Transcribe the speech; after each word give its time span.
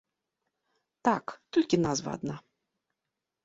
Так, 1.11 1.25
толькі 1.57 1.81
назва 1.85 2.09
адна. 2.21 2.35